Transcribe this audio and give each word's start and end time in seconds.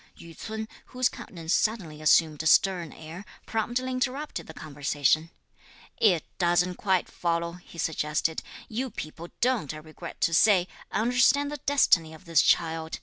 Yü 0.17 0.35
ts'un, 0.35 0.67
whose 0.87 1.07
countenance 1.09 1.53
suddenly 1.53 2.01
assumed 2.01 2.41
a 2.41 2.47
stern 2.47 2.91
air, 2.91 3.23
promptly 3.45 3.91
interrupted 3.91 4.47
the 4.47 4.53
conversation. 4.55 5.29
"It 5.97 6.23
doesn't 6.39 6.73
quite 6.77 7.07
follow," 7.07 7.51
he 7.63 7.77
suggested. 7.77 8.41
"You 8.67 8.89
people 8.89 9.27
don't, 9.41 9.75
I 9.75 9.77
regret 9.77 10.19
to 10.21 10.33
say, 10.33 10.67
understand 10.91 11.51
the 11.51 11.57
destiny 11.67 12.15
of 12.15 12.25
this 12.25 12.41
child. 12.41 12.97